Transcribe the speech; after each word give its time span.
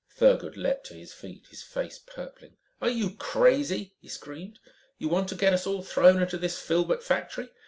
Thurgood 0.17 0.57
leaped 0.57 0.85
to 0.85 0.95
his 0.95 1.13
feet, 1.13 1.45
his 1.51 1.61
face 1.61 1.99
purpling. 1.99 2.57
"Are 2.81 2.89
you 2.89 3.15
crazy?" 3.17 3.93
he 4.01 4.07
screamed. 4.09 4.57
"You 4.97 5.09
want 5.09 5.29
to 5.29 5.35
get 5.35 5.53
us 5.53 5.67
all 5.67 5.83
thrown 5.83 6.19
into 6.23 6.39
this 6.39 6.57
filbert 6.57 7.03
factory? 7.03 7.49